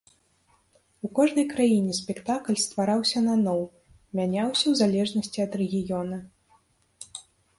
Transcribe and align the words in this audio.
У 1.07 1.09
кожнай 1.17 1.43
краіне 1.53 1.93
спектакль 1.97 2.57
ствараўся 2.63 3.19
наноў, 3.27 3.61
мяняўся 4.19 4.65
ў 4.71 4.73
залежнасці 4.81 5.39
ад 5.47 5.53
рэгіёна. 5.61 6.17